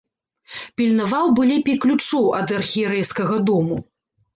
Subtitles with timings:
[0.81, 3.85] Пільнаваў бы лепей ключоў ад архірэйскага дому.